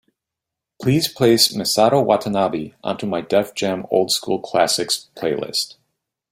[0.81, 5.75] Please place Misato Watanabe onto my Def Jam Old School Classics playlist.